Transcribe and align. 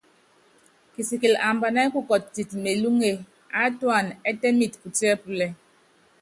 Kisikili 0.93 1.37
ambanɛ́ 1.49 1.91
kukɔtit 1.93 2.49
mélúŋe, 2.63 3.09
aátúana 3.59 4.11
ɛ́tɛ́miti 4.29 4.77
putiɛ́púlɛ. 4.83 5.47